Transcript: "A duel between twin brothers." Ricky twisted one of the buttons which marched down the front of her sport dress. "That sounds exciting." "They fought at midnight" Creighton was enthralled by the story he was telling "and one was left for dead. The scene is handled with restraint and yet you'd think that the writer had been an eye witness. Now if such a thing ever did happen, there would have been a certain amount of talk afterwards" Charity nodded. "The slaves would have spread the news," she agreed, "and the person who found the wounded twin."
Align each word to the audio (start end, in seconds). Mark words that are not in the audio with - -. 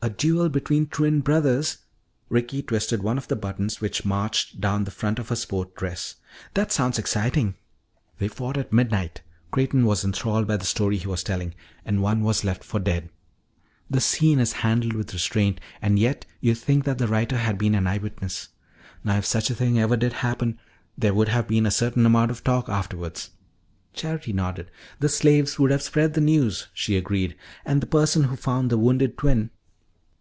"A 0.00 0.08
duel 0.08 0.48
between 0.48 0.86
twin 0.86 1.22
brothers." 1.22 1.78
Ricky 2.28 2.62
twisted 2.62 3.02
one 3.02 3.18
of 3.18 3.26
the 3.26 3.34
buttons 3.34 3.80
which 3.80 4.04
marched 4.04 4.60
down 4.60 4.84
the 4.84 4.92
front 4.92 5.18
of 5.18 5.28
her 5.30 5.34
sport 5.34 5.74
dress. 5.74 6.14
"That 6.54 6.70
sounds 6.70 7.00
exciting." 7.00 7.56
"They 8.20 8.28
fought 8.28 8.56
at 8.56 8.72
midnight" 8.72 9.22
Creighton 9.50 9.84
was 9.84 10.04
enthralled 10.04 10.46
by 10.46 10.56
the 10.56 10.64
story 10.64 10.98
he 10.98 11.08
was 11.08 11.24
telling 11.24 11.52
"and 11.84 12.00
one 12.00 12.20
was 12.22 12.44
left 12.44 12.62
for 12.62 12.78
dead. 12.78 13.10
The 13.90 14.00
scene 14.00 14.38
is 14.38 14.52
handled 14.62 14.92
with 14.92 15.12
restraint 15.12 15.60
and 15.82 15.98
yet 15.98 16.24
you'd 16.40 16.58
think 16.58 16.84
that 16.84 16.98
the 16.98 17.08
writer 17.08 17.36
had 17.38 17.58
been 17.58 17.74
an 17.74 17.88
eye 17.88 17.98
witness. 17.98 18.50
Now 19.02 19.16
if 19.18 19.26
such 19.26 19.50
a 19.50 19.54
thing 19.56 19.80
ever 19.80 19.96
did 19.96 20.12
happen, 20.12 20.60
there 20.96 21.12
would 21.12 21.30
have 21.30 21.48
been 21.48 21.66
a 21.66 21.72
certain 21.72 22.06
amount 22.06 22.30
of 22.30 22.44
talk 22.44 22.68
afterwards" 22.68 23.30
Charity 23.94 24.32
nodded. 24.32 24.70
"The 25.00 25.08
slaves 25.08 25.58
would 25.58 25.72
have 25.72 25.82
spread 25.82 26.14
the 26.14 26.20
news," 26.20 26.68
she 26.72 26.96
agreed, 26.96 27.34
"and 27.64 27.80
the 27.80 27.86
person 27.88 28.22
who 28.22 28.36
found 28.36 28.70
the 28.70 28.78
wounded 28.78 29.18
twin." 29.18 29.50